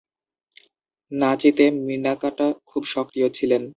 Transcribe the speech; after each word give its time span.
নাচিতে 1.11 1.65
মিনাকাটা 1.85 2.47
খুবই 2.69 2.87
সক্রিয় 2.93 3.27
ছিলেন। 3.37 3.63